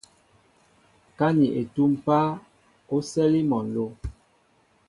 Ka 1.17 1.27
ni 1.37 1.47
etúm 1.61 1.91
páá, 2.05 2.29
o 2.95 2.97
sɛli 3.11 3.41
mol 3.49 3.65
nló. 3.73 3.85